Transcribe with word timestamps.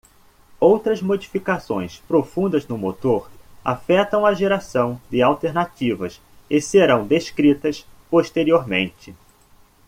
Outras 0.59 0.99
modificações 0.99 1.99
profundas 2.07 2.67
no 2.67 2.75
motor 2.75 3.29
afetam 3.63 4.25
a 4.25 4.33
geração 4.33 4.99
de 5.11 5.21
alternativas 5.21 6.19
e 6.49 6.59
serão 6.59 7.05
descritas 7.05 7.85
posteriormente. 8.09 9.15